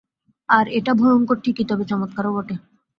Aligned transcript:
আর 0.49 0.65
এটা 0.77 0.91
ভয়ঙ্কর 0.93 1.37
ঠিকই, 1.43 1.65
তবে 1.69 1.83
চমৎকারও 1.91 2.31
বটে। 2.35 2.55